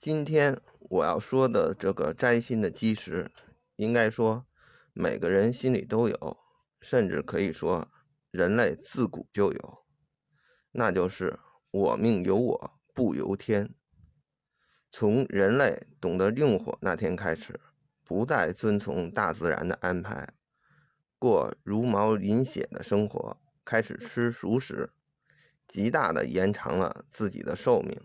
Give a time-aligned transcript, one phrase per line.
[0.00, 3.30] 今天我要说的这个摘星的基石，
[3.76, 4.46] 应该说
[4.94, 6.38] 每个人心里都有，
[6.80, 7.86] 甚至可以说
[8.30, 9.84] 人类自古就有，
[10.70, 11.38] 那就是
[11.70, 13.74] “我命由我不由天”。
[14.90, 17.60] 从人类懂得用火那天开始，
[18.02, 20.32] 不再遵从大自然的安排，
[21.18, 23.36] 过茹毛饮血的生活，
[23.66, 24.94] 开始吃熟食，
[25.68, 28.00] 极大的延长了自己的寿命。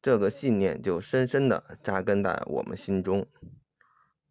[0.00, 3.26] 这个信念就深深的扎根在我们心中，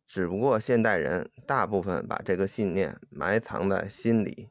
[0.07, 4.49] 只不过现代人大部分把这个信念埋藏在心里，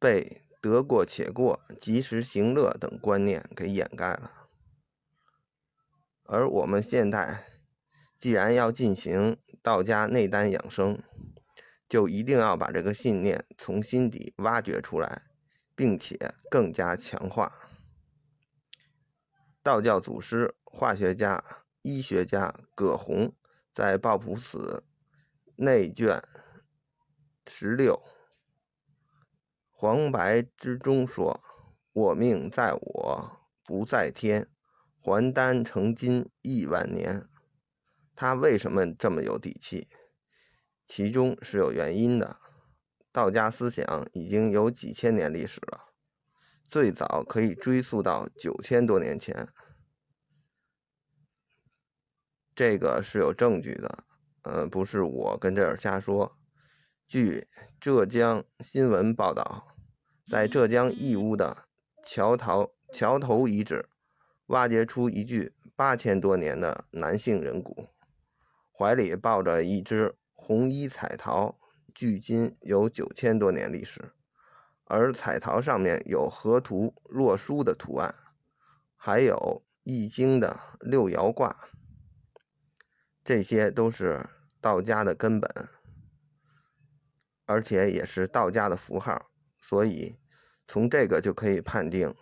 [0.00, 4.32] 被得过且过、及时行乐等观念给掩盖了。
[6.24, 7.44] 而我们现代
[8.18, 11.00] 既然要进行道家内丹养生，
[11.88, 15.22] 就一定要把这个信念从心底挖掘出来，
[15.76, 17.65] 并且更加强化。
[19.66, 21.42] 道教祖师、化学家、
[21.82, 23.34] 医学家葛洪
[23.74, 24.84] 在《抱朴子
[25.56, 26.22] 内卷
[27.48, 28.00] 十六
[29.68, 31.42] 黄白之中说
[31.92, 34.46] ：“我命在我不在天，
[35.00, 37.28] 还丹成金亿万年。”
[38.14, 39.88] 他为什么这么有底气？
[40.86, 42.36] 其中是有原因的。
[43.10, 45.86] 道家思想已经有几千年历史了。
[46.68, 49.48] 最早可以追溯到九千多年前，
[52.56, 54.04] 这个是有证据的，
[54.44, 56.38] 呃，不是我跟这儿瞎说。
[57.06, 57.46] 据
[57.78, 59.68] 浙江新闻报道，
[60.26, 61.64] 在浙江义乌的
[62.02, 63.86] 桥头桥头遗址，
[64.46, 67.88] 挖掘出一具八千多年的男性人骨，
[68.72, 71.58] 怀里抱着一只红衣彩陶，
[71.94, 74.12] 距今有九千多年历史。
[74.86, 78.14] 而彩陶上面有河图洛书的图案，
[78.96, 81.54] 还有易经的六爻卦，
[83.26, 84.24] 这些都是
[84.60, 85.68] 道家的根本，
[87.44, 89.20] 而且也是道家的符号，
[89.60, 90.16] 所以
[90.68, 92.14] 从这个就可以判定，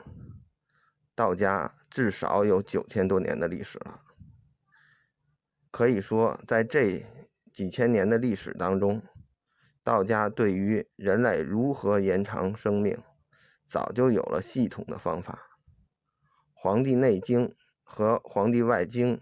[1.14, 4.00] 道家至少有九千多年的历史了。
[5.70, 7.04] 可以说，在这
[7.52, 9.02] 几千年的历史当中。
[9.82, 12.96] 道家对于人类如何延长生命，
[13.68, 15.58] 早就有了系统的方法，
[16.54, 17.48] 《黄帝内经》
[17.82, 19.18] 和《黄帝外经》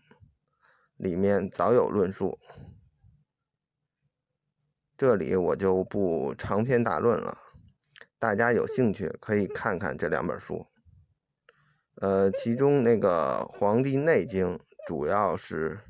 [1.02, 2.38] 里面早有论述。
[4.96, 7.36] 这里我就不长篇大论了，
[8.20, 10.64] 大家有兴趣可以看看这两本书。
[11.96, 15.80] 呃，其中那个《黄帝内经》主要是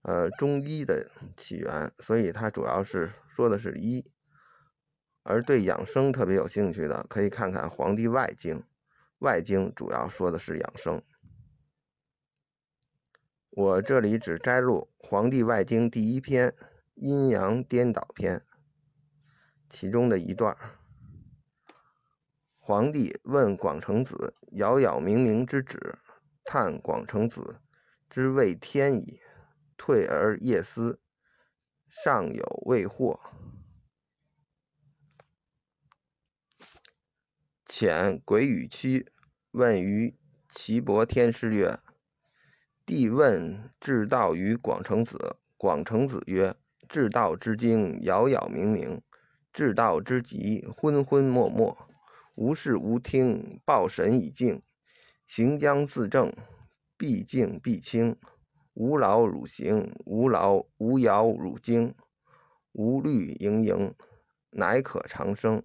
[0.00, 3.12] 呃中医的起源，所以它主要是。
[3.28, 4.10] 说的是医，
[5.22, 8.56] 而对养生特别有兴趣的，可以看看《黄帝外经》，
[9.18, 11.00] 外经主要说的是养生。
[13.58, 16.50] 我这里只摘录《黄帝外经》第一篇
[16.94, 18.38] 《阴阳颠倒篇》
[19.68, 20.56] 其中的一段
[22.56, 25.98] 皇帝问广成子：“杳杳冥冥之旨，
[26.44, 27.60] 叹广成子
[28.08, 29.18] 之谓天矣。
[29.76, 31.00] 退而夜思。”
[31.90, 33.18] 尚有未获，
[37.66, 39.10] 遣鬼与屈
[39.50, 40.16] 问于
[40.48, 41.80] 岐伯天师曰
[42.88, 46.56] ：“帝问至道于广成子，广成子曰
[46.88, 49.02] ：‘至道之经，杳杳冥冥；
[49.52, 51.76] 至道之极，昏昏默默。
[52.34, 54.62] 无事无听，报神以静。
[55.26, 56.32] 行将自正，
[56.96, 58.16] 必静必清。’”
[58.72, 61.94] 无劳汝行，无劳无扰汝精，
[62.72, 63.94] 无虑盈盈，
[64.52, 65.62] 乃可长生。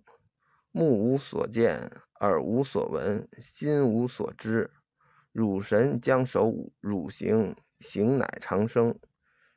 [0.74, 4.72] 目无所见，耳无所闻，心无所知。
[5.34, 8.98] 汝神将守汝行，行乃长生。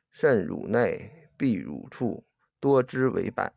[0.09, 2.25] 肾汝内，闭汝处，
[2.59, 3.53] 多知为败。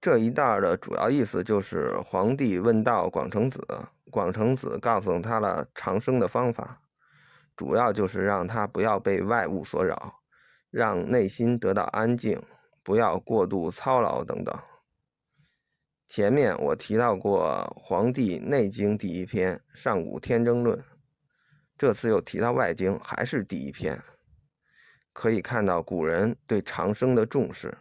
[0.00, 3.60] 这一段的主要意思就是皇帝问道广成子。
[4.10, 6.82] 广成子告诉他了长生的方法，
[7.56, 10.22] 主要就是让他不要被外物所扰，
[10.70, 12.42] 让内心得到安静，
[12.82, 14.56] 不要过度操劳等等。
[16.10, 20.76] 前面我提到过《黄帝内经》第一篇《上古天真论》，
[21.78, 24.02] 这次又提到外经，还是第一篇，
[25.12, 27.78] 可以看到古人对长生的重视，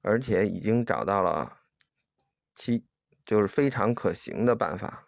[0.00, 1.58] 而且已经找到了
[2.52, 2.84] 其。
[3.24, 5.06] 就是非常可行的办法，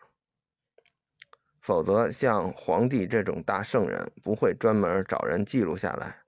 [1.61, 6.23] 否则像皇帝这种大圣人不会专门找人记录下来，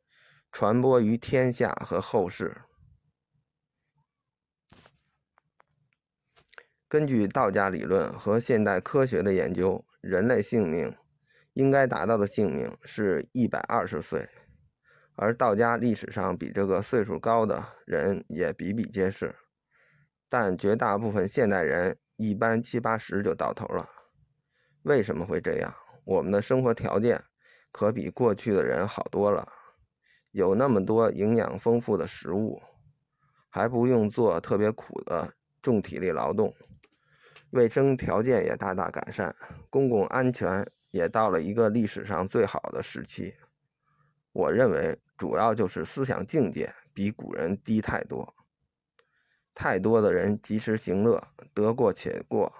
[0.50, 2.62] 传播于天下和后世。
[6.88, 10.94] 根据道家理论和现代科学的研究，人类性命
[11.54, 14.28] 应该达到的性命是一百二十岁，
[15.16, 19.34] 而道家历史上比这个岁数高的人也比比皆是，
[20.28, 23.88] 但绝大部分现代人一般七八十就到头了。
[24.84, 25.74] 为什么会这样？
[26.04, 27.24] 我们的生活条件
[27.72, 29.48] 可比过去的人好多了，
[30.30, 32.62] 有那么多营养丰富的食物，
[33.48, 36.54] 还不用做特别苦的重体力劳动。
[37.50, 39.34] 卫生条件也大大改善，
[39.70, 43.34] 公共安全也到了一个历史上最好的时期。
[44.32, 48.34] 我认为主要就是思想境界比古人低太多，
[49.54, 52.52] 太多的人及时行乐，得过且过，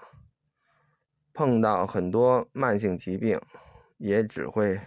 [1.33, 3.39] 碰到很多慢性疾病，
[3.97, 4.81] 也只会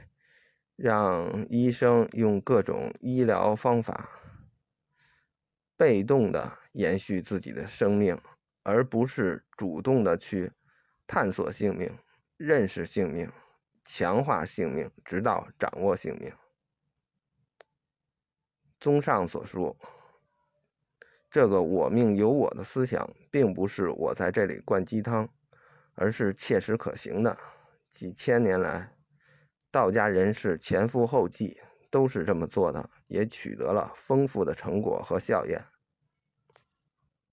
[0.74, 4.10] 让医生用各种医疗方法，
[5.76, 8.18] 被动的延续自己的生命。
[8.62, 10.52] 而不是主动的去
[11.06, 11.98] 探索性命、
[12.36, 13.30] 认识性命、
[13.82, 16.32] 强化性命，直到掌握性命。
[18.78, 19.76] 综上所述，
[21.30, 25.28] 这个“我命由我”的思想，并不是我在这里灌鸡汤，
[25.94, 27.36] 而是切实可行的。
[27.88, 28.96] 几千年来，
[29.70, 31.60] 道家人士前赴后继，
[31.90, 35.62] 都是这么做的，也取得了丰富的成果和效验。